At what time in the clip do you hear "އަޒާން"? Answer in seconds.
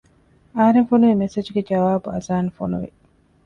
2.13-2.49